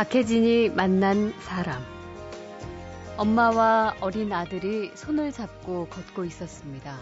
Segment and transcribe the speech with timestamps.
[0.00, 1.84] 박혜진이 만난 사람.
[3.18, 6.98] 엄마와 어린 아들이 손을 잡고 걷고 있었습니다.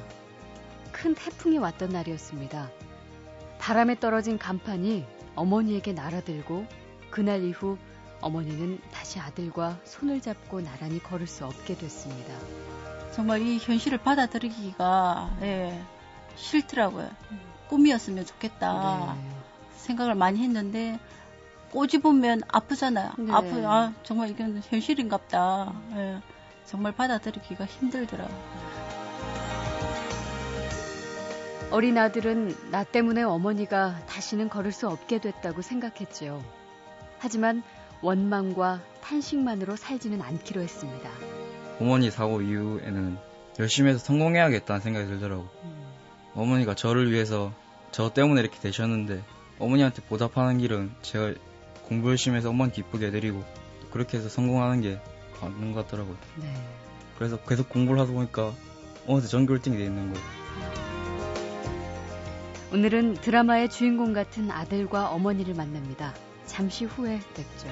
[0.90, 2.68] 큰 태풍이 왔던 날이었습니다.
[3.60, 5.06] 바람에 떨어진 간판이
[5.36, 6.66] 어머니에게 날아들고
[7.10, 7.78] 그날 이후
[8.20, 12.34] 어머니는 다시 아들과 손을 잡고 나란히 걸을 수 없게 됐습니다.
[13.12, 15.80] 정말 이 현실을 받아들이기가 예,
[16.34, 17.08] 싫더라고요.
[17.68, 19.30] 꿈이었으면 좋겠다 네.
[19.76, 20.98] 생각을 많이 했는데
[21.70, 23.12] 꼬집으면 아프잖아요.
[23.18, 23.32] 네.
[23.32, 25.72] 아프 아 정말 이건 현실인갑다.
[25.96, 26.20] 예,
[26.64, 28.78] 정말 받아들이기가 힘들더라고요.
[31.70, 36.42] 어린 아들은 나 때문에 어머니가 다시는 걸을 수 없게 됐다고 생각했지요.
[37.18, 37.62] 하지만
[38.00, 41.10] 원망과 탄식만으로 살지는 않기로 했습니다.
[41.80, 43.18] 어머니 사고 이후에는
[43.58, 45.46] 열심히 해서 성공해야겠다는 생각이 들더라고.
[46.34, 47.52] 어머니가 저를 위해서
[47.90, 49.22] 저 때문에 이렇게 되셨는데
[49.58, 51.34] 어머니한테 보답하는 길은 제가
[51.88, 53.42] 공부 열심히 해서 어머니 기쁘게 해드리고
[53.90, 55.00] 그렇게 해서 성공하는 게
[55.40, 56.16] 맞는 것 같더라고요.
[56.36, 56.52] 네.
[57.16, 58.52] 그래서 계속 공부를 하다 보니까
[59.06, 60.26] 어느새 전교 1등이 돼 있는 거예요.
[62.72, 66.14] 오늘은 드라마의 주인공 같은 아들과 어머니를 만납니다.
[66.44, 67.68] 잠시 후에 뵙죠.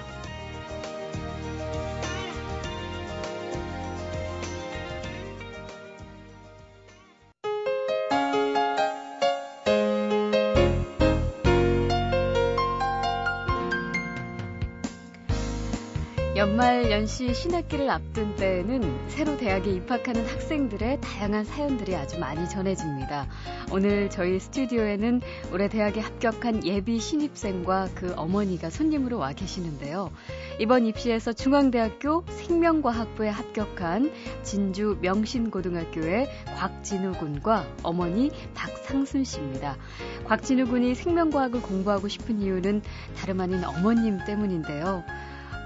[16.36, 23.26] 연말 연시 신학기를 앞둔 때에는 새로 대학에 입학하는 학생들의 다양한 사연들이 아주 많이 전해집니다.
[23.72, 30.10] 오늘 저희 스튜디오에는 올해 대학에 합격한 예비 신입생과 그 어머니가 손님으로 와 계시는데요.
[30.58, 39.78] 이번 입시에서 중앙대학교 생명과학부에 합격한 진주 명신고등학교의 곽진우 군과 어머니 박상순 씨입니다.
[40.26, 42.82] 곽진우 군이 생명과학을 공부하고 싶은 이유는
[43.16, 45.02] 다름 아닌 어머님 때문인데요.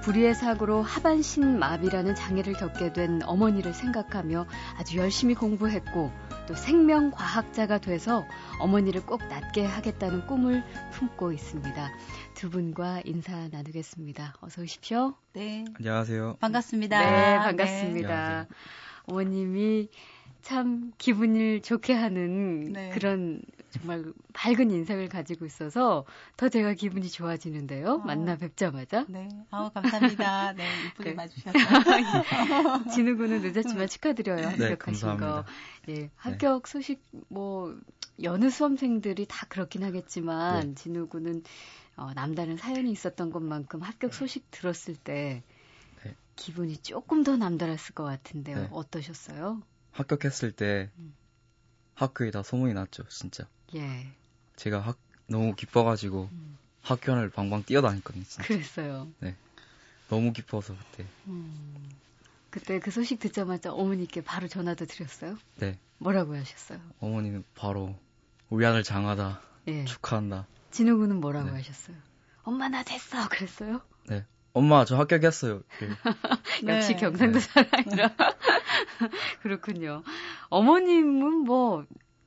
[0.02, 4.46] 불의의 사고로 하반신 마비라는 장애를 겪게 된 어머니를 생각하며
[4.78, 6.10] 아주 열심히 공부했고
[6.46, 8.24] 또 생명과학자가 돼서
[8.60, 11.92] 어머니를 꼭 낫게 하겠다는 꿈을 품고 있습니다.
[12.34, 14.34] 두 분과 인사 나누겠습니다.
[14.40, 15.14] 어서 오십시오.
[15.34, 16.38] 네, 안녕하세요.
[16.40, 16.98] 반갑습니다.
[16.98, 18.08] 네, 반갑습니다.
[18.08, 18.46] 안녕하세요.
[19.06, 19.88] 어머님이
[20.42, 22.90] 참 기분을 좋게 하는 네.
[22.90, 26.04] 그런 정말 밝은 인상을 가지고 있어서
[26.36, 27.86] 더 제가 기분이 좋아지는데요.
[27.86, 27.98] 어.
[27.98, 29.04] 만나 뵙자마자.
[29.08, 30.54] 네, 아우 감사합니다.
[30.54, 31.16] 네, 이쁘게 네.
[31.16, 31.52] 봐주셔서.
[32.92, 34.36] 진우 군은 늦었지만 축하드려요.
[34.36, 35.16] 네, 합격하신 거.
[35.16, 35.52] 감사합니다.
[35.90, 37.78] 예, 합격 소식 뭐
[38.22, 40.74] 여느 수험생들이 다 그렇긴 하겠지만 네.
[40.74, 41.42] 진우 군은
[41.96, 45.42] 어, 남다른 사연이 있었던 것만큼 합격 소식 들었을 때
[46.02, 46.16] 네.
[46.34, 48.56] 기분이 조금 더 남달랐을 것 같은데요.
[48.56, 48.68] 네.
[48.72, 49.62] 어떠셨어요?
[49.92, 51.14] 합격했을 때 음.
[51.94, 53.46] 학교에 다 소문이 났죠, 진짜.
[53.74, 54.12] 예,
[54.56, 56.58] 제가 학, 너무 기뻐가지고 음.
[56.82, 58.46] 학교 안을 방방 뛰어다녔거든요, 진짜.
[58.46, 59.08] 그랬어요.
[60.08, 61.06] 너무 기뻐서 그때.
[61.26, 61.88] 음,
[62.50, 65.38] 그때 그 소식 듣자마자 어머니께 바로 전화도 드렸어요.
[65.56, 65.78] 네.
[65.98, 66.80] 뭐라고 하셨어요?
[67.00, 67.96] 어머니는 바로
[68.48, 70.46] 우리 아들 장하다, 예, 축하한다.
[70.70, 71.56] 진우 군은 뭐라고 네.
[71.56, 71.96] 하셨어요?
[72.42, 73.28] 엄마 나 됐어.
[73.28, 73.82] 그랬어요?
[74.52, 75.62] 엄마 저 합격했어요.
[76.66, 76.96] 역시 네.
[76.96, 77.40] 경상도 네.
[77.40, 78.14] 사람이라.
[79.42, 80.02] 그렇군요.
[80.48, 81.84] 어머님은 뭐,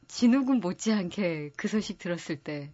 [0.07, 2.71] 진욱은 못지않게 그 소식 들었을 때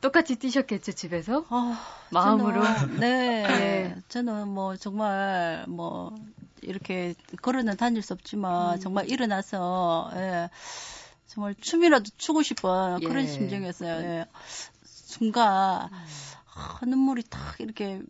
[0.00, 1.44] 똑같이 뛰셨겠죠, 집에서?
[1.48, 2.62] 아, 마음으로.
[2.62, 3.96] 저는, 네, 네.
[4.08, 6.14] 저는 뭐 정말 뭐
[6.62, 8.80] 이렇게 걸어는 다닐 수 없지만 음.
[8.80, 10.50] 정말 일어나서 예,
[11.26, 13.06] 정말 춤이라도 추고 싶은 예.
[13.06, 14.00] 그런 심정이었어요.
[14.04, 14.26] 예.
[14.84, 18.02] 순간 아, 눈물이 탁 이렇게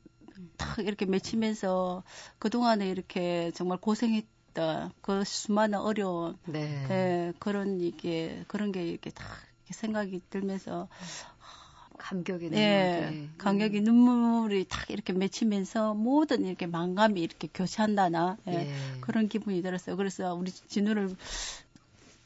[0.57, 2.03] 탁 이렇게 맺히면서
[2.39, 6.87] 그 동안에 이렇게 정말 고생했 던그 수많은 어려운 네.
[6.91, 9.25] 예, 그런 이게 그런 게 이렇게 다
[9.65, 10.89] 이렇게 생각이 들면서
[12.57, 13.31] 예, 눈물이.
[13.39, 18.73] 감격이 눈물이 탁 이렇게 맺히면서 모든 이렇게 망감이 이렇게 교차한다나 예, 예.
[19.01, 19.97] 그런 기분이 들었어요.
[19.97, 21.15] 그래서 우리 진우를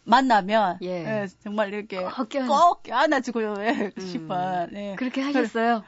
[0.05, 1.23] 만나면 예.
[1.23, 4.07] 예, 정말 이렇게 꼭 껴안아- 꼭 껴안아주고 예, 음.
[4.07, 4.67] 싶어.
[4.73, 5.85] 예, 그렇게 하셨어요?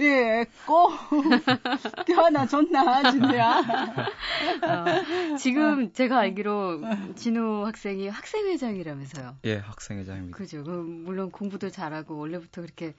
[0.00, 0.92] 예, 꼭
[2.06, 3.60] 껴안아줬나 진우야.
[4.62, 6.80] 어, 지금 제가 알기로
[7.14, 9.36] 진우 학생이 학생회장이라면서요.
[9.44, 10.36] 예, 학생회장입니다.
[10.36, 10.64] 그죠.
[10.64, 12.94] 그 물론 공부도 잘하고 원래부터 그렇게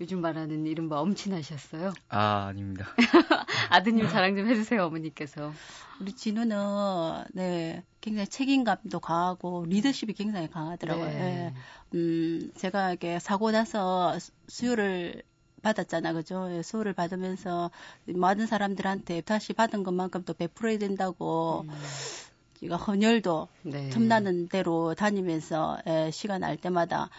[0.00, 1.92] 요즘 말하는 이른바 엄친하셨어요.
[2.08, 2.86] 아, 아닙니다.
[3.70, 5.52] 아드님 자랑 좀 해주세요, 어머니께서.
[6.00, 6.56] 우리 진우는
[7.32, 11.06] 네 굉장히 책임감도 강하고 리더십이 굉장히 강하더라고요.
[11.06, 11.52] 네.
[11.54, 11.54] 예.
[11.96, 15.22] 음, 제가 이렇게 사고 나서 수- 수요를
[15.64, 16.46] 받았잖아, 그죠?
[16.50, 17.70] 예, 수요를 받으면서
[18.06, 21.70] 많은 사람들한테 다시 받은 것만큼 또 베풀어야 된다고 음.
[22.60, 23.88] 제가 헌혈도 네.
[23.90, 27.10] 틈나는 대로 다니면서 예, 시간 날 때마다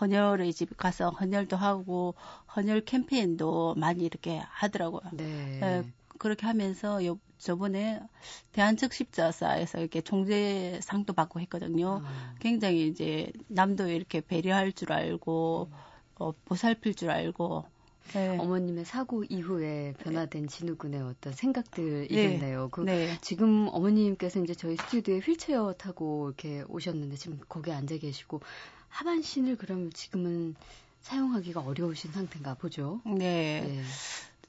[0.00, 2.14] 헌혈의 집 가서 헌혈도 하고
[2.56, 5.02] 헌혈 캠페인도 많이 이렇게 하더라고요.
[5.12, 5.60] 네.
[5.62, 5.84] 예,
[6.18, 8.00] 그렇게 하면서 요, 저번에
[8.52, 12.00] 대한적 십자사에서 이렇게 총재상도 받고 했거든요.
[12.04, 15.70] 아, 굉장히 이제 남도 이렇게 배려할 줄 알고
[16.16, 17.64] 어, 보살필 줄 알고
[18.16, 18.36] 예.
[18.38, 22.68] 어머님의 사고 이후에 변화된 진우 군의 어떤 생각들이겠네요.
[22.70, 23.18] 그 네.
[23.20, 28.40] 지금 어머님께서 이제 저희 스튜디오에 휠체어 타고 이렇게 오셨는데 지금 거기 앉아 계시고
[28.88, 30.54] 하반신을 그럼 지금은
[31.02, 33.00] 사용하기가 어려우신 상태인가 보죠.
[33.04, 33.62] 네.
[33.62, 33.82] 네.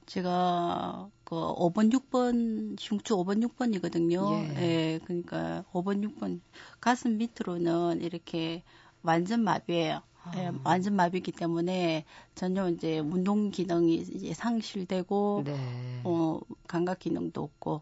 [0.06, 4.56] 제가 그 5번, 6번 흉추 5번, 6번이거든요.
[4.56, 4.62] 예.
[4.62, 5.00] 예.
[5.06, 6.42] 그러니까 5번, 6번
[6.82, 8.64] 가슴 밑으로는 이렇게
[9.04, 10.02] 완전 마비예요.
[10.38, 10.60] 예, 아.
[10.64, 12.06] 완전 마비이기 때문에
[12.36, 16.02] 전혀 이제 운동 기능이 이제 상실되고 네.
[16.04, 17.82] 어 감각 기능도 없고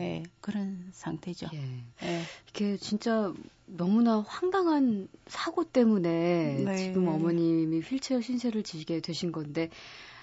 [0.00, 1.48] 예, 그런 상태죠.
[1.52, 1.58] 예.
[2.02, 2.22] 예.
[2.48, 3.32] 이게 진짜
[3.66, 6.76] 너무나 황당한 사고 때문에 네.
[6.76, 9.70] 지금 어머님이 휠체어 신세를 지게 되신 건데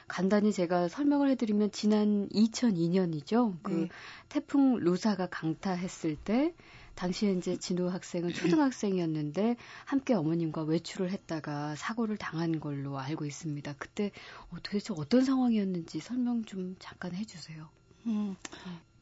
[0.08, 3.58] 간단히 제가 설명을 해드리면 지난 2002년이죠.
[3.62, 3.90] 그 네.
[4.28, 6.54] 태풍 루사가 강타했을 때
[7.00, 9.56] 당시에 이제 진우 학생은 초등학생이었는데
[9.86, 13.74] 함께 어머님과 외출을 했다가 사고를 당한 걸로 알고 있습니다.
[13.78, 14.12] 그때
[14.52, 17.70] 어, 도대체 어떤 상황이었는지 설명 좀 잠깐 해주세요.
[18.08, 18.36] 음,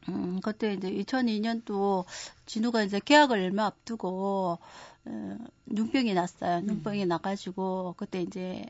[0.09, 2.05] 음, 그때 이제 2002년도
[2.45, 4.59] 진우가 이제 계약을 얼마 앞두고
[5.05, 6.61] 어, 눈병이 났어요.
[6.61, 8.63] 눈병이 나가지고 그때 이제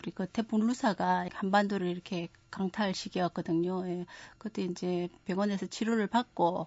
[0.00, 3.86] 우리 그 태풍 루사가 한반도를 이렇게 강타할 시기였거든요.
[3.86, 4.06] 예.
[4.38, 6.66] 그때 이제 병원에서 치료를 받고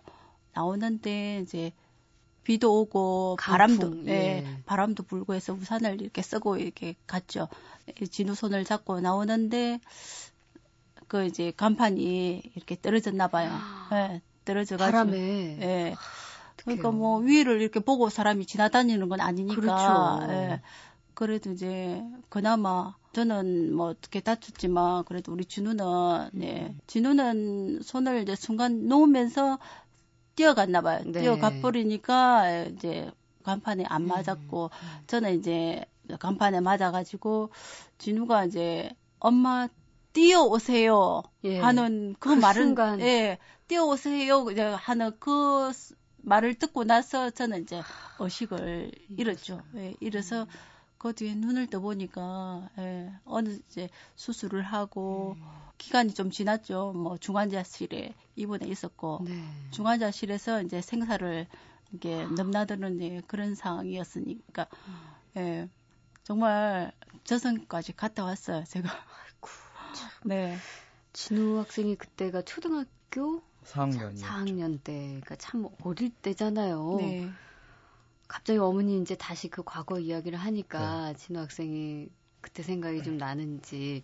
[0.53, 1.73] 나오는데 이제
[2.45, 4.11] 비도 오고 바람도 예.
[4.11, 7.49] 예, 바람도 불고 해서 우산을 이렇게 쓰고 이렇게 갔죠.
[7.99, 9.79] 예, 진우 손을 잡고 나오는데
[11.07, 13.51] 그 이제 간판이 이렇게 떨어졌나 봐요.
[13.93, 14.91] 예, 떨어져 가지고.
[14.91, 15.95] 바람에 예.
[16.57, 16.91] 그러니까 어떡해요.
[16.91, 19.59] 뭐 위를 이렇게 보고 사람이 지나다니는 건 아니니까.
[19.59, 20.31] 그렇죠.
[20.31, 20.61] 예.
[21.15, 26.67] 그래도 이제 그나마 저는 뭐 어떻게 다쳤지만 그래도 우리 진우는 네.
[26.67, 26.79] 음.
[26.85, 29.57] 진우는 손을 이제 순간 놓으면서
[30.35, 31.01] 뛰어갔나 봐요.
[31.05, 31.21] 네.
[31.21, 33.11] 뛰어가 버리니까 이제
[33.43, 34.07] 간판에 안 음.
[34.07, 34.69] 맞았고
[35.07, 35.85] 저는 이제
[36.19, 37.49] 간판에 맞아가지고
[37.97, 39.67] 진우가 이제 엄마
[40.13, 41.59] 뛰어오세요 예.
[41.59, 42.99] 하는 그, 그 말은 순간.
[43.01, 43.37] 예
[43.67, 44.45] 뛰어오세요
[44.77, 47.81] 하는 그 스- 말을 듣고 나서 저는 이제
[48.19, 49.61] 의식을 잃었죠.
[49.75, 50.47] 예, 잃어서
[51.05, 55.37] 그 뒤에 눈을 떠 보니까 예, 어느 이제 수술을 하고
[55.77, 56.93] 기간이 좀 지났죠.
[56.93, 59.39] 뭐 중환자실에 입원해 있었고 네.
[59.69, 61.45] 중환자실에서 이제 생사를
[61.91, 64.65] 이게 넘나드는 예, 그런 상황이었으니까
[65.37, 65.69] 예,
[66.23, 66.91] 정말
[67.23, 68.63] 저승까지 갔다 왔어요.
[68.63, 68.89] 제가.
[70.25, 70.57] 네.
[71.13, 74.23] 진우 학생이 그때가 초등학교 4학년이요.
[74.23, 76.95] 4학년 때, 그러니까 참 어릴 때잖아요.
[76.97, 77.29] 네.
[78.35, 82.09] 갑자기 어머니 이제 다시 그 과거 이야기를 하니까 진우 학생이
[82.41, 84.03] 그때 생각이 좀 나는지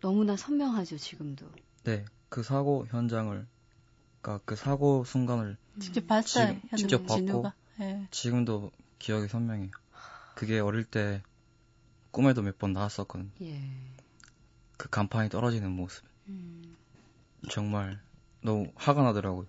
[0.00, 1.46] 너무나 선명하죠 지금도.
[1.84, 3.46] 네, 그 사고 현장을,
[4.22, 6.46] 그러니까 그 사고 순간을 직접 봤어요.
[6.68, 7.14] 현우 직접 봤고.
[7.14, 7.54] 진우가.
[7.80, 8.08] 예.
[8.10, 9.68] 지금도 기억이 선명해요.
[10.34, 11.22] 그게 어릴 때
[12.10, 13.28] 꿈에도 몇 번 나왔었거든요.
[13.42, 13.70] 예.
[14.78, 16.06] 그 간판이 떨어지는 모습.
[16.28, 16.74] 음,
[17.50, 18.00] 정말
[18.42, 19.46] 너무 화가 나더라고요.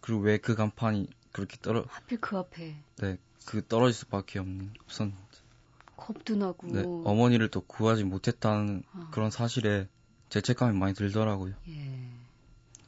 [0.00, 5.42] 그리고 왜 그 간판이 그렇게 떨어, 하필 그 앞에 네, 그 떨어질 수밖에 없는, 없었는지.
[5.96, 6.66] 겁도 나고.
[6.68, 9.08] 네, 어머니를 또 구하지 못했다는 아.
[9.10, 9.88] 그런 사실에
[10.28, 11.54] 죄책감이 많이 들더라고요.
[11.68, 12.08] 예.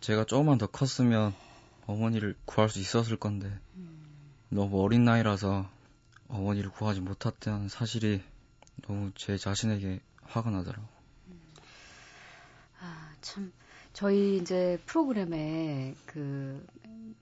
[0.00, 1.34] 제가 조금만 더 컸으면
[1.86, 4.32] 어머니를 구할 수 있었을 건데 음.
[4.48, 5.68] 너무 어린 나이라서
[6.28, 8.22] 어머니를 구하지 못했다는 사실이
[8.86, 10.88] 너무 제 자신에게 화가 나더라고요.
[12.80, 13.52] 아, 참.
[13.96, 16.62] 저희 이제 프로그램에 그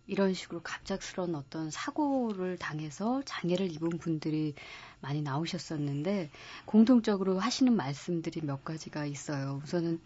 [0.08, 4.54] 이런 식으로 갑작스러운 어떤 사고를 당해서 장애를 입은 분들이
[5.00, 6.30] 많이 나오셨었는데
[6.64, 9.60] 공통적으로 하시는 말씀들이 몇 가지가 있어요.
[9.62, 10.00] 우선은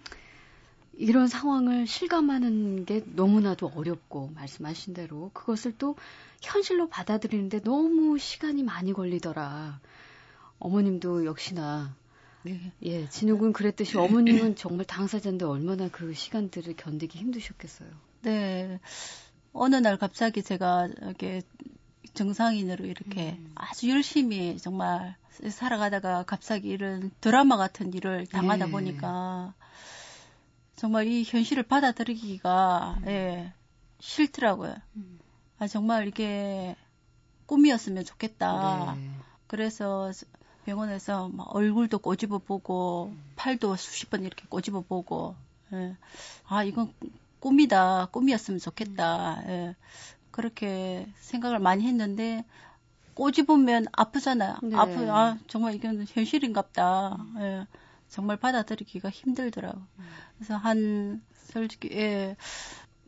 [0.99, 5.97] 이런 상황을 실감하는 게 너무나도 어렵고 말씀하신 대로 그것을 또
[6.43, 9.81] 현실로 받아들이는데 너무 시간이 많이 걸리더라.
[10.59, 11.97] 어머님도 역시나
[12.43, 12.73] 네.
[12.83, 17.89] 예, 진욱은 그랬듯이 어머님은 정말 당사자인데 얼마나 그 시간들을 견디기 힘드셨겠어요.
[18.23, 18.81] 네.
[19.53, 21.43] 어느 날 갑자기 제가 이렇게
[22.15, 23.53] 정상인으로 이렇게 음.
[23.55, 25.17] 아주 열심히 정말
[25.51, 28.71] 살아가다가 갑자기 이런 드라마 같은 일을 당하다 예.
[28.71, 29.55] 보니까
[30.77, 33.09] 정말 이 현실을 받아들이기가 음.
[33.09, 33.53] 예,
[34.01, 34.77] 싫더라고요.
[35.59, 36.77] 아 정말 이게
[37.47, 38.95] 꿈이었으면 좋겠다.
[38.97, 39.11] 네.
[39.47, 40.13] 그래서
[40.69, 45.35] 병원에서 막 얼굴도 꼬집어 보고 팔도 수십 번 이렇게 꼬집어 보고
[45.73, 45.97] 예.
[46.47, 46.93] 아 이건
[47.41, 49.77] 꿈이다 꿈이었으면 좋겠다 예.
[50.31, 52.45] 그렇게 생각을 많이 했는데
[53.15, 54.59] 꼬집으면 아프잖아요.
[54.63, 54.77] 네.
[54.77, 57.17] 아프, 아, 정말 이건 현실인갑다.
[57.41, 57.67] 예.
[58.09, 59.77] 정말 받아들이기가 힘들더라고.
[59.99, 60.05] 음.
[60.37, 62.37] 그래서 한, 솔직히, 예,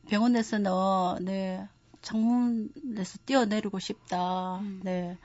[0.09, 1.69] 병원에서는, 네,
[2.03, 4.57] 창문에서 뛰어내리고 싶다.
[4.59, 4.81] 음.
[4.83, 5.17] 네.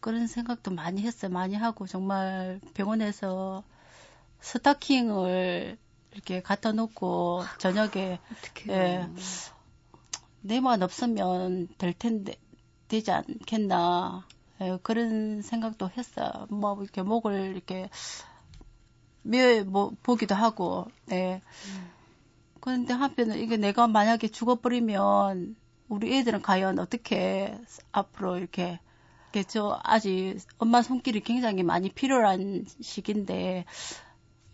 [0.00, 1.30] 그런 생각도 많이 했어요.
[1.30, 3.64] 많이 하고, 정말 병원에서
[4.40, 5.78] 스타킹을
[6.12, 9.08] 이렇게 갖다 놓고, 저녁에, 어떻게 예.
[10.40, 12.36] 내만 없으면 될 텐데
[12.88, 14.26] 되지 않겠나
[14.60, 16.46] 예, 그런 생각도 했어.
[16.50, 17.88] 뭐 이렇게 목을 이렇게
[19.22, 20.86] 며 뭐, 보기도 하고.
[21.06, 21.42] 네.
[22.60, 25.56] 그런데 한편은 이게 내가 만약에 죽어버리면
[25.88, 27.56] 우리 애들은 과연 어떻게
[27.92, 28.80] 앞으로 이렇게
[29.48, 33.64] 저 아직 엄마 손길이 굉장히 많이 필요한 시기인데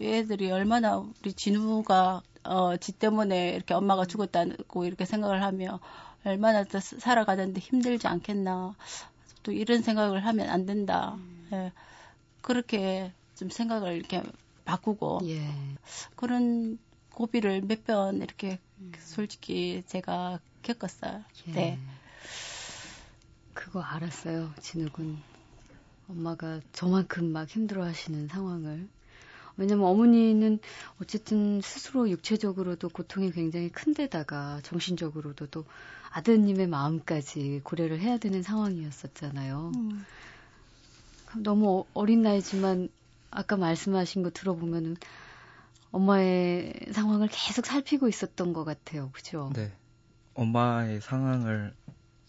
[0.01, 5.81] 애들이 얼마나 우리 진우가 어, 지 때문에 이렇게 엄마가 죽었다고 이렇게 생각을 하며
[6.25, 8.75] 얼마나 더 살아가는데 힘들지 않겠나.
[9.43, 11.17] 또 이런 생각을 하면 안 된다.
[11.53, 11.73] 예.
[12.43, 14.23] 그렇게 좀 생각을 이렇게
[14.65, 15.49] 바꾸고 예.
[16.17, 16.79] 그런
[17.11, 18.59] 고비를 몇 번 이렇게
[18.99, 21.23] 솔직히 제가 겪었어요.
[21.49, 21.53] 예.
[21.53, 21.79] 네.
[23.55, 25.17] 그거 알았어요, 진욱은.
[26.09, 28.87] 엄마가 저만큼 막 힘들어 하시는 상황을.
[29.57, 30.59] 왜냐면 어머니는
[31.01, 35.65] 어쨌든 스스로 육체적으로도 고통이 굉장히 큰데다가 정신적으로도 또
[36.11, 39.73] 아드님의 마음까지 고려를 해야 되는 상황이었었잖아요.
[39.77, 40.05] 음.
[41.37, 42.89] 너무 어- 어린 나이지만
[43.31, 44.97] 아까 말씀하신 거 들어보면은
[45.91, 49.11] 엄마의 상황을 계속 살피고 있었던 것 같아요.
[49.13, 49.51] 그죠?
[49.55, 49.73] 네.
[50.35, 51.73] 엄마의 상황을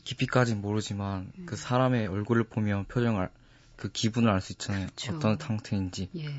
[0.05, 1.45] 깊이까지는 모르지만 음.
[1.45, 3.29] 그 사람의 얼굴을 보면 표정을
[3.75, 4.87] 그 기분을 알 수 있잖아요.
[4.87, 5.15] 그쵸.
[5.15, 6.09] 어떤 상태인지.
[6.15, 6.33] 예.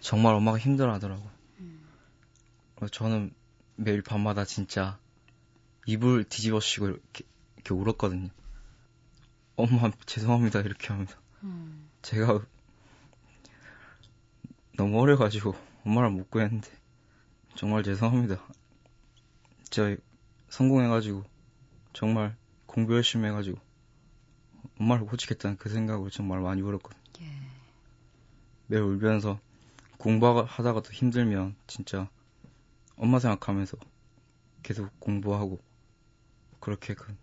[0.00, 1.30] 정말 엄마가 힘들어하더라고요.
[1.60, 1.80] 음.
[2.92, 3.34] 저는
[3.74, 4.98] 매일 밤마다 진짜
[5.86, 7.24] 이불 뒤집어 씌고 이렇게,
[7.56, 8.28] 이렇게 울었거든요.
[9.56, 11.88] 엄마 죄송합니다 이렇게 하면서 음.
[12.02, 12.44] 제가
[14.76, 16.68] 너무 어려가지고 엄마를 못 구했는데
[17.54, 18.42] 정말 죄송합니다.
[19.70, 19.96] 저
[20.50, 21.24] 성공해가지고
[21.94, 22.36] 정말
[22.76, 23.58] 공부 열심히 해가지고
[24.78, 27.00] 엄마를 고치겠다는 그 생각으로 정말 많이 울었거든요.
[27.22, 27.24] 예.
[28.66, 29.40] 매일 울면서
[29.96, 32.10] 공부하다가도 힘들면 진짜
[32.98, 33.78] 엄마 생각하면서
[34.62, 35.58] 계속 공부하고
[36.60, 37.14] 그렇게 그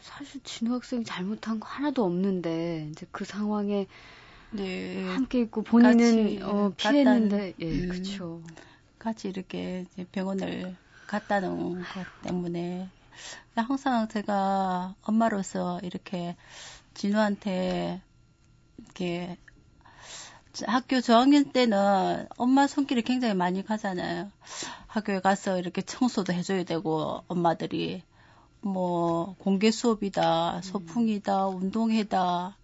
[0.00, 3.86] 사실 진우 학생이 잘못한 거 하나도 없는데 이제 그 상황에
[4.48, 5.12] 네.
[5.12, 7.88] 함께 있고 본인은 어, 피했는데 예, 음.
[7.90, 8.42] 그렇죠.
[8.98, 12.88] 같이 이렇게 병원을 갔다는 것 때문에
[13.54, 16.36] 항상 제가 엄마로서 이렇게
[16.94, 18.00] 진우한테
[18.78, 19.36] 이렇게
[20.66, 24.30] 학교 저학년 때는 엄마 손길이 굉장히 많이 가잖아요.
[24.86, 28.02] 학교에 가서 이렇게 청소도 해줘야 되고 엄마들이
[28.60, 32.56] 뭐 공개 수업이다, 소풍이다, 운동회다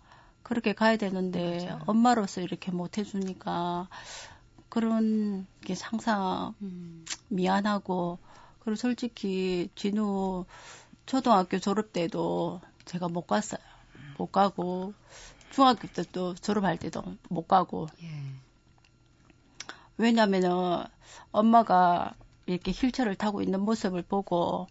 [0.43, 1.83] 그렇게 가야 되는데 맞아요.
[1.87, 3.89] 엄마로서 이렇게 못 해주니까
[4.69, 7.05] 그런 게 항상 음.
[7.29, 8.19] 미안하고
[8.67, 10.45] 그리고 솔직히 진우
[11.07, 13.61] 초등학교 졸업 때도 제가 못 갔어요.
[14.19, 14.93] 못 가고
[15.51, 18.09] 중학교 때도 졸업할 때도 못 가고 예.
[19.99, 20.83] 왜냐면은
[21.31, 22.15] 엄마가
[22.47, 24.67] 이렇게 휠체어를 타고 있는 모습을 보고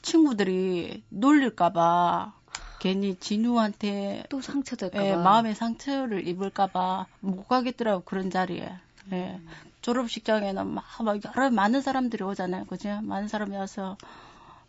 [0.00, 2.32] 친구들이 놀릴까봐
[2.80, 5.18] 괜히 진우한테 또 상처될까 예, 봐.
[5.18, 8.72] 마음의 상처를 입을까봐 못 가겠더라고 그런 자리에.
[9.12, 9.38] 예.
[9.82, 13.00] 졸업식장에는 막, 막 여러 많은 사람들이 오잖아요, 그죠?
[13.02, 13.96] 많은 사람이 와서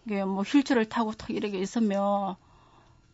[0.05, 2.36] 이게 뭐 휠체어를 타고 탁 이렇게 있으면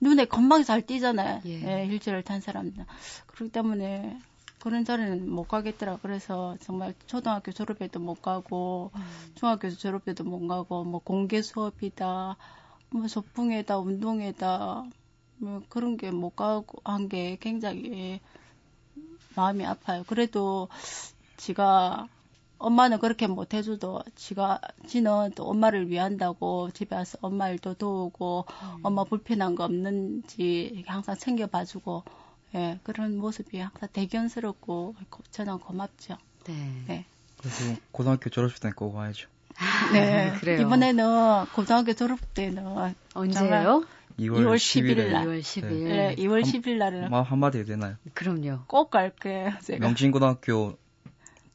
[0.01, 1.41] 눈에 건망이 잘 띄잖아요.
[1.45, 1.81] 예.
[1.83, 2.85] 예, 휠체어를 탄 사람들.
[3.27, 4.17] 그렇기 때문에
[4.59, 5.99] 그런 자리는 못 가겠더라.
[6.01, 9.01] 그래서 정말 초등학교 졸업해도 못 가고 음.
[9.35, 12.37] 중학교 졸업해도 못 가고 뭐 공개 수업이다,
[12.91, 14.85] 뭐 소풍회다, 운동회다,
[15.37, 18.19] 뭐 그런 게 못 가고 한 게 굉장히
[19.35, 20.03] 마음이 아파요.
[20.07, 20.67] 그래도
[21.39, 22.08] 지가
[22.58, 28.79] 엄마는 그렇게 못 해줘도 지가 지는 또 엄마를 위한다고 집에 와서 엄마 일도 도우고 음.
[28.84, 32.03] 엄마 불편한 거 없는지 항상 챙겨봐주고
[32.55, 36.17] 예 그런 모습이 항상 대견스럽고 고- 저는 고맙죠.
[36.46, 36.84] 네.
[36.88, 37.05] 네.
[37.39, 39.29] 그래서 고등학교 졸업식 때 꼭 와야죠.
[39.93, 40.34] 네.
[40.41, 40.62] 그래요.
[40.62, 42.65] 이번에는 고등학교 졸업 때는
[43.13, 43.86] 언제예요?
[44.19, 45.25] 2월, 2월 10일에 11일 날.
[45.27, 45.69] 2월 10일.
[45.88, 47.96] 네, 2월 한- 10일 날은 마 한마디 해도 되나요?
[48.13, 48.63] 그럼요.
[48.67, 49.51] 꼭 갈게요.
[49.63, 49.79] 제가.
[49.86, 50.77] 명진고등학교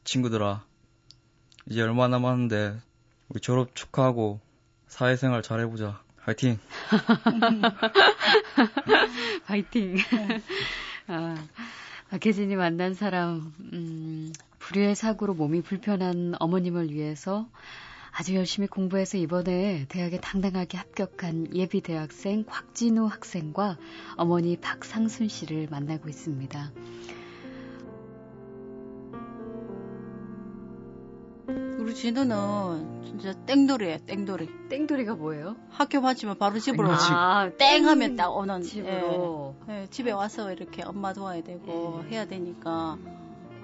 [0.05, 0.63] 친구들아
[1.69, 2.79] 이제 얼마 남았는데
[3.29, 4.39] 우리 졸업 축하하고
[4.87, 6.01] 사회생활 잘해보자.
[6.17, 6.59] 화이팅!
[9.45, 9.97] 파이팅.
[11.07, 11.35] 아,
[12.09, 17.47] 박혜진이 만난 사람, 음, 불의의 사고로 몸이 불편한 어머님을 위해서
[18.11, 23.77] 아주 열심히 공부해서 이번에 대학에 당당하게 합격한 예비 대학생 곽진우 학생과
[24.15, 26.71] 어머니 박상순 씨를 만나고 있습니다.
[31.85, 34.49] 우리 진우는 진짜 땡돌이에요, 땡돌이.
[34.69, 35.55] 땡돌이가 뭐예요?
[35.69, 39.53] 학교 마치면 바로 집으로 아니, 집- 아, 땡 하면 딱 오는 집으로.
[39.69, 42.09] 예, 예, 집에 와서 이렇게 엄마 도와야 되고 예.
[42.09, 42.97] 해야 되니까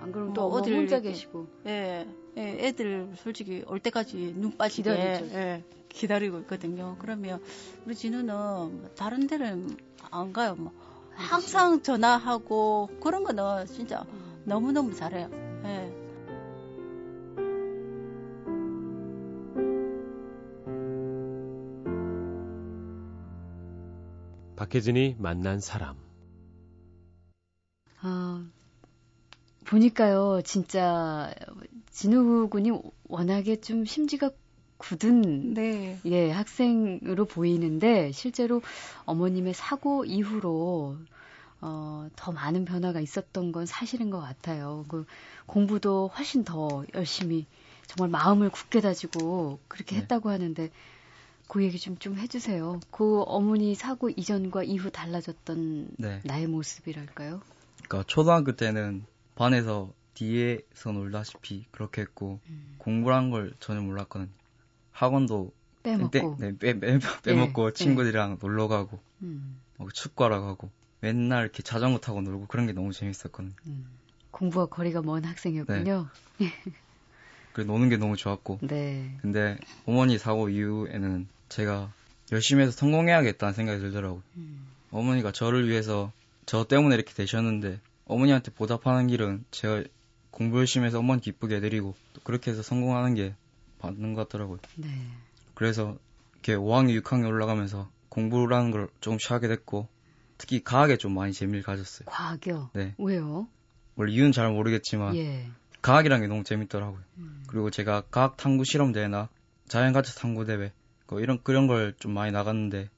[0.01, 1.47] 안 그러면 또또 어디 어딜 혼자 이렇게- 계시고.
[1.65, 4.91] 예, 예, 애들 솔직히 올 때까지 눈 빠지게.
[4.91, 6.97] 예, 기다리고 있거든요.
[6.99, 7.41] 그러면
[7.87, 9.75] 우리 진우는 뭐 다른 데는
[10.11, 10.53] 안 가요.
[10.59, 10.71] 뭐
[11.15, 14.05] 항상 전화하고 그런 거는 진짜
[14.43, 15.27] 너무 너무 잘해요.
[15.65, 16.00] 예.
[24.71, 25.97] 박혜진이 만난 사람.
[27.99, 28.45] 아,
[29.65, 31.33] 보니까요, 진짜,
[31.91, 32.71] 진우 군이
[33.03, 34.29] 워낙에 좀 심지가
[34.77, 35.99] 굳은, 네.
[36.05, 38.61] 예, 학생으로 보이는데, 실제로
[39.05, 40.95] 어머님의 사고 이후로,
[41.59, 44.85] 어, 더 많은 변화가 있었던 건 사실인 것 같아요.
[44.87, 45.05] 그,
[45.47, 47.45] 공부도 훨씬 더 열심히,
[47.87, 50.01] 정말 마음을 굳게 다지고, 그렇게 네.
[50.01, 50.71] 했다고 하는데,
[51.51, 52.79] 그 얘기 좀, 좀 해주세요.
[52.91, 56.21] 그 어머니 사고 이전과 이후 달라졌던 네.
[56.23, 57.41] 나의 모습이랄까요?
[57.75, 59.03] 그러니까 초등학교 때는
[59.35, 62.75] 반에서 뒤에서 놀다시피 그렇게 했고 음.
[62.77, 64.29] 공부란 걸 전혀 몰랐거든요.
[64.93, 65.51] 학원도
[65.83, 66.09] 빼먹고.
[66.09, 70.69] 땡- 네, 빼, 빼, 빼먹고 예, 친구들이랑 놀러 가고 음, 막 축구하러 가고
[71.01, 73.51] 맨날 이렇게 자전거 타고 놀고 그런 게 너무 재밌었거든요.
[73.67, 73.87] 음.
[74.31, 76.07] 공부와 거리가 먼 학생이었군요.
[77.51, 79.17] 그리고 노는 게 너무 좋았고 네.
[79.21, 81.91] 근데 어머니 사고 이후에는 제가
[82.31, 84.23] 열심히 해서 성공해야겠다는 생각이 들더라고요.
[84.37, 86.11] 음, 어머니가 저를 위해서
[86.45, 89.83] 저 때문에 이렇게 되셨는데 어머니한테 보답하는 길은 제가
[90.31, 93.35] 공부 열심히 해서 어머니 기쁘게 해드리고 또 그렇게 해서 성공하는 게
[93.81, 94.59] 맞는 것 같더라고요.
[94.75, 94.87] 네.
[95.53, 95.97] 그래서
[96.33, 99.87] 이렇게 5학년, 6학년 올라가면서 공부라는 걸 조금씩 하게 됐고
[100.37, 102.05] 특히 과학에 좀 많이 재미를 가졌어요.
[102.07, 102.71] 과학이요?
[102.73, 102.95] 네.
[102.97, 103.47] 왜요?
[103.95, 105.49] 원래 이유는 잘 모르겠지만 예.
[105.81, 107.01] 과학이라는 게 너무 재밌더라고요.
[107.17, 109.27] 음, 그리고 제가 과학 탐구 실험 대회나
[109.67, 110.71] 자연가치 탐구 대회 그
[111.19, 112.89] 이런 그런 걸 좀 많이 나갔는데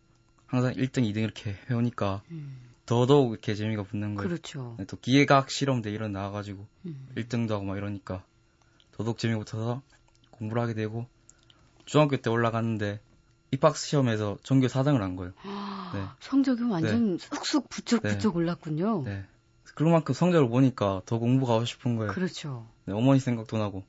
[0.45, 4.28] 항상 1등, 2등 이렇게 해오니까 음, 더더욱 이렇게 재미가 붙는 거예요.
[4.30, 4.76] 그렇죠.
[4.78, 8.23] 네, 또 기계과학 실험대 이런 나와가지고 음, 1등도 하고 막 이러니까
[8.91, 9.82] 더더욱 재미가 붙어서
[10.32, 11.08] 공부를 하게 되고
[11.86, 12.99] 중학교 때 올라갔는데
[13.52, 15.34] 입학 시험에서 전교 4등을 한 거예요.
[15.93, 16.06] 네.
[16.19, 18.10] 성적이 완전 쑥쑥 부쩍 네.
[18.10, 19.04] 부쩍 올랐군요.
[19.04, 19.26] 네.
[19.76, 22.12] 그만큼 성적을 보니까 더 공부가 하고 싶은 거예요.
[22.12, 22.67] 그렇죠.
[22.86, 23.84] 네, 어머니 생각도 나고.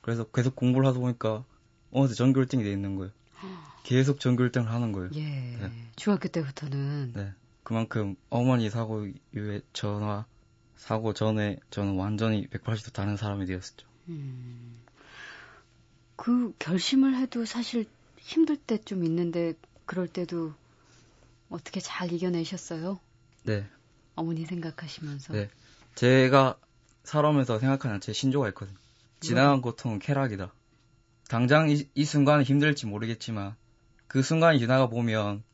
[0.00, 1.44] 그래서 계속 공부를 하다 보니까
[1.92, 3.10] 어느새 전교 1등이 돼 있는 거예요.
[3.82, 5.10] 계속 전교 1등을 하는 거예요.
[5.14, 5.22] 예.
[5.22, 5.70] 네.
[5.96, 7.32] 중학교 때부터는 네.
[7.62, 10.26] 그만큼 어머니 사고 이후에 전화
[10.76, 13.86] 사고 전에 저는 완전히 180도 다른 사람이 되었었죠.
[14.08, 14.78] 음,
[16.16, 17.86] 그 결심을 해도 사실
[18.18, 19.54] 힘들 때 좀 있는데
[19.86, 20.52] 그럴 때도
[21.50, 23.00] 어떻게 잘 이겨내셨어요?
[23.44, 23.66] 네.
[24.14, 25.32] 어머니 생각하시면서.
[25.32, 25.48] 네.
[25.94, 26.58] 제가
[27.04, 28.76] 살아오면서 생각하는 제 신조가 있거든요.
[29.20, 30.52] 지나간 고통은 쾌락이다.
[31.28, 33.54] 당장 이, 이 순간은 힘들지 모르겠지만
[34.06, 35.44] 그 순간이 지나가 보면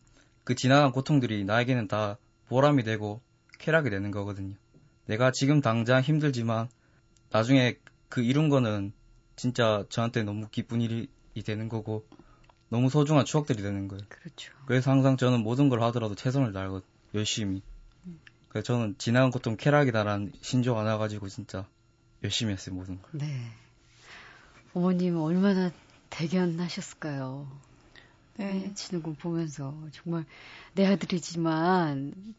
[0.44, 2.16] 그 지나간 고통들이 나에게는 다
[2.48, 3.20] 보람이 되고
[3.58, 4.54] 쾌락이 되는 거거든요.
[5.06, 6.68] 내가 지금 당장 힘들지만
[7.30, 7.76] 나중에
[8.08, 8.92] 그 이룬 거는
[9.36, 11.08] 진짜 저한테 너무 기쁜 일이
[11.44, 12.06] 되는 거고
[12.68, 14.04] 너무 소중한 추억들이 되는 거예요.
[14.08, 14.52] 그렇죠.
[14.66, 16.82] 그래서 항상 저는 모든 걸 하더라도 최선을 다하고
[17.14, 17.62] 열심히.
[18.48, 21.66] 그래서 저는 지나간 고통 쾌락이다라는 신조가 나가지고 진짜
[22.22, 23.10] 열심히 했어요 모든 걸.
[23.12, 23.50] 네.
[24.74, 25.70] 어머님 얼마나
[26.10, 27.46] 대견하셨을까요?
[28.36, 28.72] 네.
[28.74, 30.24] 치는 거 보면서 정말
[30.74, 32.34] 내 아들이지만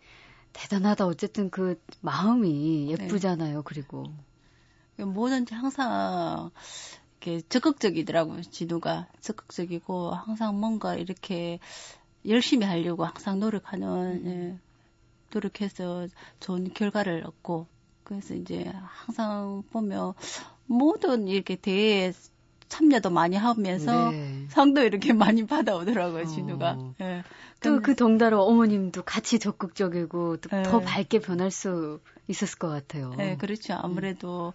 [0.51, 1.05] 대단하다.
[1.07, 3.63] 어쨌든 그 마음이 예쁘잖아요.
[3.63, 4.03] 그리고
[4.97, 6.51] 뭐든지 항상
[7.21, 8.41] 이렇게 적극적이더라고요.
[8.41, 11.59] 진우가 적극적이고 항상 뭔가 이렇게
[12.27, 14.59] 열심히 하려고 항상 노력하는 예,
[15.33, 16.07] 노력해서
[16.41, 17.67] 좋은 결과를 얻고
[18.03, 20.13] 그래서 이제 항상 보면
[20.67, 22.13] 모든 이렇게 대회에
[22.67, 24.45] 참여도 많이 하면서 네.
[24.49, 26.23] 상도 이렇게 많이 받아오더라고요.
[26.23, 26.25] 어.
[26.25, 26.77] 진우가.
[27.01, 27.23] 예.
[27.61, 30.85] 또 근데- 그 덩달아 어머님도 같이 적극적이고 또더 네.
[30.85, 33.13] 밝게 변할 수 있었을 것 같아요.
[33.17, 33.75] 네, 그렇죠.
[33.75, 34.53] 아무래도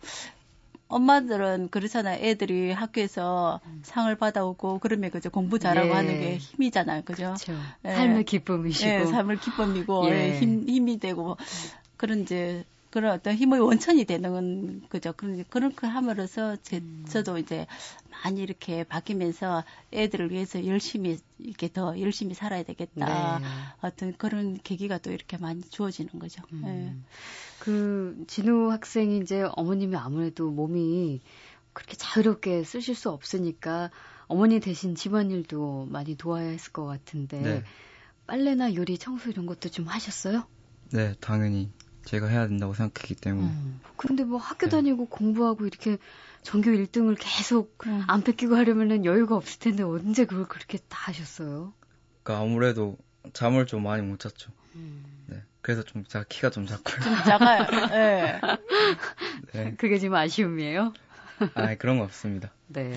[0.89, 2.19] 엄마들은 그렇잖아요.
[2.25, 5.93] 애들이 학교에서 상을 받아오고 그러면 그죠 공부 잘하고 예.
[5.93, 7.03] 하는 게 힘이잖아요.
[7.05, 7.35] 그죠?
[7.39, 7.53] 그렇죠.
[7.85, 7.95] 예.
[7.95, 8.91] 삶의 기쁨이시고.
[8.91, 10.35] 예, 삶을 기쁨이고 예.
[10.35, 11.37] 예, 힘 힘이 되고
[11.97, 15.13] 그런 이제 그런 어떤 힘의 원천이 되는 건 그죠.
[15.13, 17.05] 그런 그렇게 함으로써 제, 음.
[17.09, 17.67] 저도 이제
[18.11, 23.39] 많이 이렇게 바뀌면서 애들을 위해서 열심히 이렇게 더 열심히 살아야 되겠다.
[23.39, 23.47] 네.
[23.81, 26.43] 어떤 그런 계기가 또 이렇게 많이 주어지는 거죠.
[26.53, 26.57] 예.
[26.57, 27.05] 음.
[27.61, 31.21] 그 진우 학생이 이제 어머님이 아무래도 몸이
[31.73, 33.91] 그렇게 자유롭게 쓰실 수 없으니까
[34.27, 37.65] 어머니 대신 집안일도 많이 도와야 했을 것 같은데 네.
[38.27, 40.45] 빨래나 요리, 청소 이런 것도 좀 하셨어요?
[40.93, 41.69] 네, 당연히
[42.05, 43.81] 제가 해야 된다고 생각했기 때문에 음.
[43.97, 44.71] 근데 뭐 학교 네.
[44.71, 45.99] 다니고 공부하고 이렇게
[46.43, 48.03] 전교 1등을 계속 음.
[48.07, 51.73] 안 뺏기고 하려면은 여유가 없을 텐데 언제 그걸 그렇게 다 하셨어요?
[52.23, 52.97] 그러니까 아무래도
[53.33, 54.51] 잠을 좀 많이 못 잤죠.
[54.75, 55.05] 음.
[55.27, 57.01] 네, 그래서 좀 제가 키가 좀 작고요.
[57.01, 57.67] 좀 작아요.
[57.93, 58.41] 예.
[59.53, 60.93] 네, 그게 지금 아쉬움이에요?
[61.55, 62.51] 아 그런 거 없습니다.
[62.69, 62.93] 네.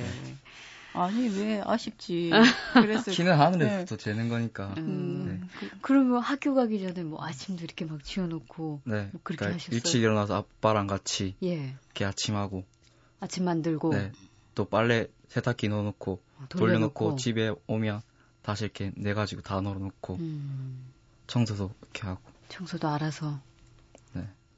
[0.94, 2.32] 아니 왜 아쉽지.
[2.74, 4.74] 그래서 키는 하늘에서 재는 거니까.
[4.78, 5.48] 음,
[5.82, 9.76] 그러면 학교 가기 전에 뭐 아침도 이렇게 막 지어놓고 네, 뭐 그렇게 그러니까 하셨어요?
[9.76, 11.76] 일찍 일어나서 아빠랑 같이 예.
[11.86, 12.64] 이렇게 아침하고,
[13.20, 13.94] 아침 만들고?
[13.94, 14.12] 네,
[14.54, 18.02] 또 빨래 세탁기 넣어놓고 어, 돌려놓고 집에 오면
[18.44, 20.92] 다시 이렇게 내 가지고 다 널어놓고 음,
[21.28, 22.22] 청소도 이렇게 하고.
[22.50, 23.40] 청소도 알아서.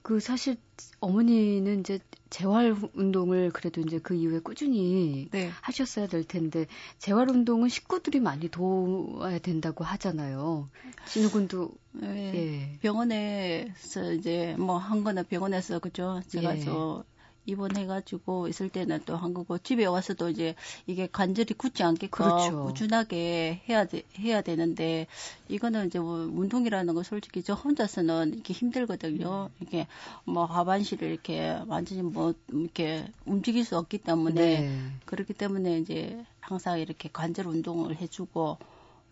[0.05, 0.07] 네.
[0.07, 0.57] 그 사실
[0.99, 5.49] 어머니는 이제 재활 운동을 그래도 이제 그 이후에 꾸준히 네.
[5.61, 6.67] 하셨어야 될 텐데
[6.99, 10.69] 재활 운동은 식구들이 많이 도와야 된다고 하잖아요.
[11.07, 11.71] 진우 군도
[12.03, 12.35] 예.
[12.35, 12.77] 예.
[12.81, 16.21] 병원에서 이제 뭐 한 거나 병원에서 그죠.
[16.27, 16.59] 제가 예.
[16.59, 17.03] 저
[17.45, 20.55] 입원해가지고 있을 때는 또한 거고 집에 와서도 이제
[20.87, 22.65] 이게 관절이 굳지 않게끔 그렇죠.
[22.65, 25.07] 꾸준하게 해야 돼, 해야 되는데
[25.47, 29.49] 이거는 이제 뭐 운동이라는 거 솔직히 저 혼자서는 이렇게 힘들거든요.
[29.51, 29.55] 음.
[29.59, 29.87] 이렇게
[30.23, 34.91] 뭐 하반신을 이렇게 완전히 뭐 이렇게 움직일 수 없기 때문에 네.
[35.05, 38.57] 그렇기 때문에 이제 항상 이렇게 관절 운동을 해주고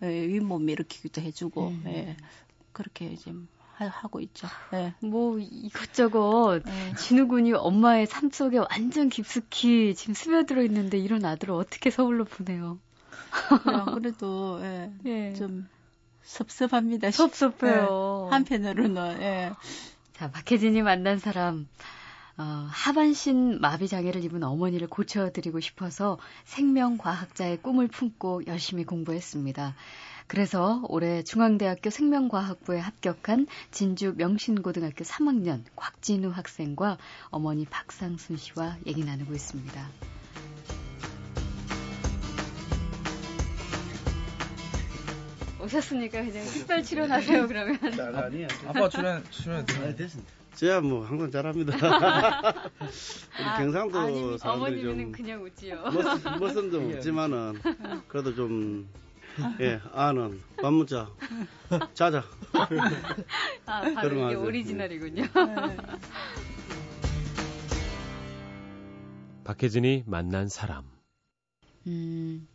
[0.04, 1.84] 예, 윗몸 일으키기도 해주고 음.
[1.88, 2.18] 예,
[2.72, 3.32] 그렇게 이제
[3.76, 4.48] 하, 하고 있죠.
[4.74, 4.94] 예.
[5.00, 6.96] 뭐 이것저것 예.
[6.96, 12.80] 진우 군이 엄마의 삶 속에 완전 깊숙이 지금 스며들어 있는데 이런 아들을 어떻게 서울로 보내요?
[13.64, 15.34] 그냥 그래도 예, 예.
[15.34, 15.68] 좀
[16.24, 17.12] 섭섭합니다.
[17.12, 18.28] 섭섭해요.
[18.28, 19.54] 예, 한편으로는 예.
[20.14, 21.68] 자, 박혜진이 만난 사람.
[22.36, 29.76] 어, 하반신 마비 장애를 입은 어머니를 고쳐드리고 싶어서 생명과학자의 꿈을 품고 열심히 공부했습니다.
[30.28, 36.98] 그래서 올해 중앙대학교 생명과학부에 합격한 진주 명신고등학교 3학년 곽진우 학생과
[37.30, 39.90] 어머니 박상순 씨와 얘기 나누고 있습니다.
[45.64, 47.80] 오셨으니까 그냥 특별 출연하세요 그러면.
[48.16, 48.48] 아니야.
[48.68, 50.32] 아빠 출연 출연 아, 됐습니다.
[50.56, 51.74] 저야 뭐 항상 잘합니다.
[52.84, 55.82] 우리 경상도 아니, 사람들이 어머니는 좀 그냥 웃지요.
[55.84, 57.60] 멋, 멋은 좀 없지만은
[58.08, 58.88] 그래도 좀
[59.62, 61.10] 예, 아는 반문자
[61.94, 62.24] 자자.
[63.66, 64.36] 아, 바로 이게.
[64.36, 65.24] 오리지널이군요.
[69.44, 70.86] 박혜진이 만난 사람.
[71.88, 72.48] 음,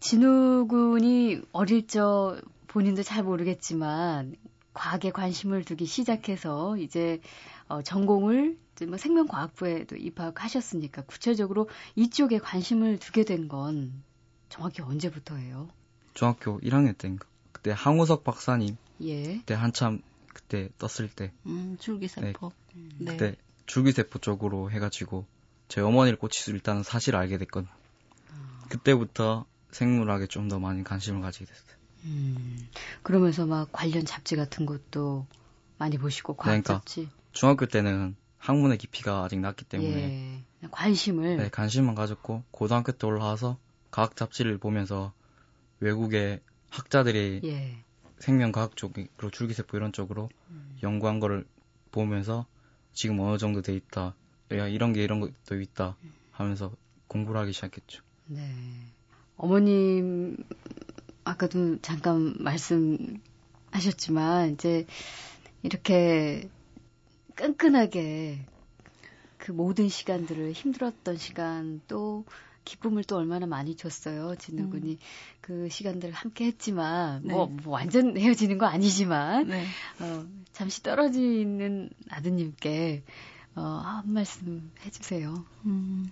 [0.00, 4.36] 진우 군이 어릴 적 본인도 잘 모르겠지만
[4.72, 7.20] 과학에 관심을 두기 시작해서 이제
[7.68, 13.92] 어, 전공을 이제 뭐 생명과학부에도 입학하셨으니까 구체적으로 이쪽에 관심을 두게 된 건
[14.48, 15.68] 정확히 언제부터예요?
[16.20, 17.26] 중학교 1학년 때인가.
[17.50, 19.38] 그때 항우석 박사님 예.
[19.38, 20.02] 그때 한참
[20.34, 22.52] 그때 떴을 때 음, 줄기세포.
[22.98, 23.12] 네.
[23.12, 25.24] 그때 줄기세포 쪽으로 해가지고
[25.68, 27.72] 제 어머니를 꽂힐 일단은 사실을 알게 됐거든요.
[28.68, 31.76] 그때부터 생물학에 좀 더 많이 관심을 가지게 됐어요.
[32.04, 32.68] 음,
[33.02, 35.26] 그러면서 막 관련 잡지 같은 것도
[35.78, 36.74] 많이 보시고 과학 그러니까.
[36.74, 37.08] 잡지.
[37.32, 40.68] 중학교 때는 학문의 깊이가 아직 낮기 때문에 예.
[40.70, 43.56] 관심을 네, 관심만 가졌고 고등학교 때 올라와서
[43.90, 45.14] 과학 잡지를 보면서
[45.80, 46.40] 외국의
[46.70, 47.76] 학자들이 예.
[48.18, 50.78] 생명과학 쪽으로 줄기세포 이런 쪽으로 음.
[50.82, 51.44] 연구한 거를
[51.90, 52.46] 보면서
[52.92, 54.14] 지금 어느 정도 돼 있다.
[54.52, 55.96] 야, 이런 게 이런 것도 있다
[56.32, 56.72] 하면서
[57.08, 58.02] 공부를 하기 시작했죠.
[58.26, 58.42] 네.
[59.36, 60.36] 어머님,
[61.24, 64.86] 아까도 잠깐 말씀하셨지만, 이제,
[65.62, 66.48] 이렇게
[67.36, 68.44] 끈끈하게
[69.38, 72.24] 그 모든 시간들을 힘들었던 시간 또
[72.64, 74.34] 기쁨을 또 얼마나 많이 줬어요.
[74.36, 74.98] 진우군이
[75.40, 77.56] 그 시간들을 함께 했지만, 뭐, 네.
[77.62, 79.64] 뭐 완전 헤어지는 거 아니지만, 네.
[80.00, 83.04] 어, 잠시 떨어지는 아드님께,
[83.56, 85.44] 어, 한 말씀 해주세요.
[85.66, 86.10] 음,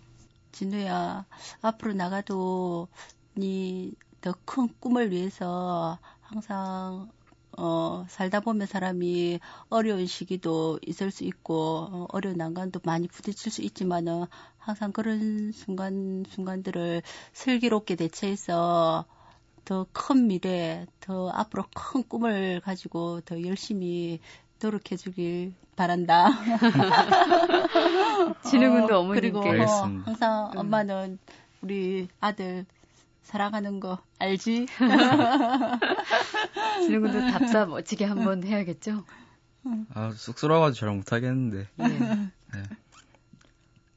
[0.52, 1.26] 진우야,
[1.62, 2.88] 앞으로 나가도
[3.34, 7.10] 네 더 큰 꿈을 위해서 항상
[7.56, 13.62] 어, 살다 보면 사람이 어려운 시기도 있을 수 있고 어, 어려운 난관도 많이 부딪힐 수
[13.62, 14.26] 있지만은
[14.68, 17.00] 항상 그런 순간 순간들을
[17.32, 19.06] 슬기롭게 대처해서
[19.64, 24.20] 더 큰 미래, 더 앞으로 큰 꿈을 가지고 더 열심히
[24.60, 26.28] 노력해 주길 바란다.
[28.44, 29.20] 진우군도 어, 어머님께.
[29.20, 29.84] 그리고 어.
[30.04, 30.58] 항상 음.
[30.58, 31.18] 엄마는
[31.62, 32.66] 우리 아들
[33.22, 34.66] 사랑하는 거 알지?
[36.84, 39.02] 진우군도 답사 멋지게 한번 해야겠죠?
[39.94, 41.68] 아, 쑥스러워가지고 잘 못하겠는데.
[41.80, 42.28] 예.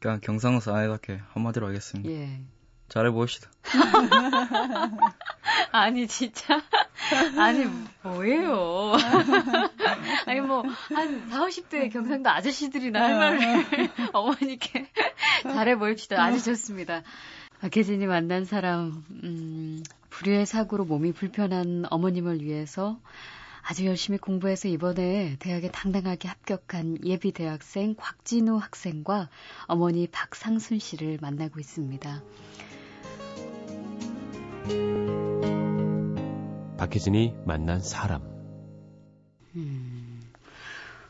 [0.02, 2.10] 그냥 경상도 안에답게 한마디로 하겠습니다.
[2.10, 2.42] 예.
[2.90, 3.50] 잘해봅시다.
[5.72, 6.62] 아니 진짜
[7.38, 7.66] 아니
[8.04, 8.94] 뭐예요?
[10.28, 14.90] 아니 뭐 한 4, 50대 경상도 아저씨들이나 할 말을 어머니께
[15.44, 16.22] 잘해 보입시다.
[16.22, 17.04] 아주 좋습니다.
[17.62, 23.00] 박혜진이 만난 사람 음, 불의의 사고로 몸이 불편한 어머님을 위해서
[23.64, 29.30] 아주 열심히 공부해서 이번에 대학에 당당하게 합격한 예비 대학생 곽진우 학생과
[29.68, 32.24] 어머니 박상순 씨를 만나고 있습니다.
[36.78, 38.24] 박혜진이 만난 사람.
[39.56, 39.91] 음,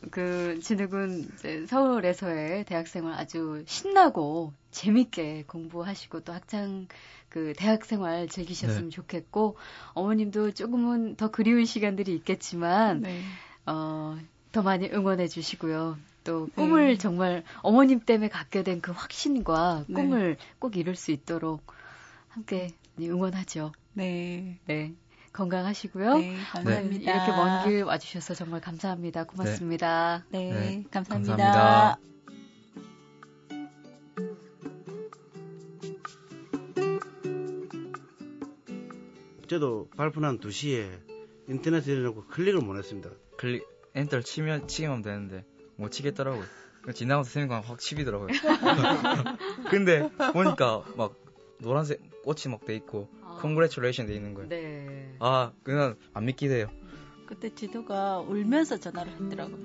[0.10, 6.88] 그 진욱은 이제 서울에서의 대학생활 아주 신나고 재밌게 공부하시고 또 학창
[7.30, 8.96] 그 대학생활 즐기셨으면 네.
[8.96, 9.58] 좋겠고
[9.94, 13.22] 어머님도 조금은 더 그리운 시간들이 있겠지만 네.
[13.66, 14.18] 어,
[14.52, 15.98] 더 많이 응원해 주시고요.
[16.24, 16.98] 또 꿈을 네.
[16.98, 19.94] 정말 어머님 때문에 갖게 된 그 확신과 네.
[19.96, 21.62] 꿈을 꼭 이룰 수 있도록
[22.30, 23.72] 함께 응원하죠.
[23.94, 24.60] 네.
[24.66, 24.94] 네.
[25.34, 26.18] 건강하시고요.
[26.18, 27.12] 네, 감사합니다.
[27.12, 29.24] 이렇게 먼 길 와주셔서 정말 감사합니다.
[29.26, 30.26] 고맙습니다.
[30.30, 31.36] 네, 네, 감사합니다.
[31.38, 32.00] 감사합니다.
[39.48, 40.90] 저도 발표 난 2시에
[41.50, 43.10] 인터넷에 내놓고 클릭을 못 했습니다.
[43.38, 43.66] 클릭
[43.96, 45.44] 엔터를 치면 치기만 되는데
[45.76, 46.44] 못 치겠더라고요.
[46.94, 48.28] 지나가서 생각하면 확 치비더라고요.
[49.70, 51.16] 근데 보니까 막
[51.60, 53.21] 노란색 꽃이 막 돼 있고 아.
[53.42, 54.50] Congratulation 돼 있는 거예요.
[54.50, 55.16] 네.
[55.20, 56.68] 아 그냥 안 믿기돼요.
[57.26, 59.58] 그때 지도가 울면서 전화를 했더라고.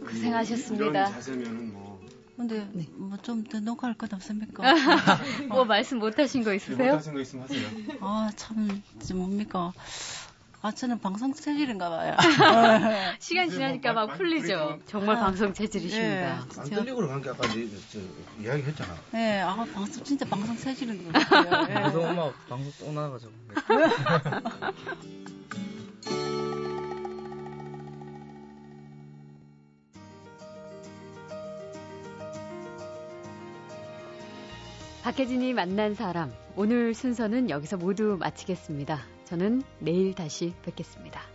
[0.00, 1.06] 고생하셨습니다.
[1.06, 2.00] 자세면은 뭐
[2.36, 2.86] 근데 네.
[2.96, 4.62] 뭐좀더 녹화할 것 없습니까?
[5.48, 6.92] 뭐 말씀 못하신 거 있으세요?
[6.92, 7.68] 못하신 거 있으면 하세요.
[8.00, 9.72] 아, 참, 좀 뭡니까.
[10.64, 12.16] 아, 저는 방송 체질인가 봐요.
[13.18, 14.78] 시간 지나니까 막 풀리죠.
[14.86, 16.12] 정말 방송 체질이십니다.
[16.12, 16.26] 예.
[16.30, 17.54] 안 들리고 관계 아까 저,
[17.90, 17.98] 저,
[18.40, 18.94] 이야기 했잖아.
[19.10, 21.66] 네, 아, 방송, 진짜 방송 체질인 것 같아요.
[21.68, 21.74] 예.
[21.74, 23.32] 그래서 엄마 방송 또 나가가지고.
[35.02, 36.32] 박혜진이 만난 사람.
[36.54, 39.11] 오늘 순서는 여기서 모두 마치겠습니다.
[39.32, 41.31] 저는 내일 다시 뵙겠습니다.